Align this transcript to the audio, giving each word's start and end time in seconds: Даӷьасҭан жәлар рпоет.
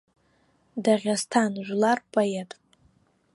Даӷьасҭан 0.83 1.53
жәлар 1.65 1.99
рпоет. 2.01 2.51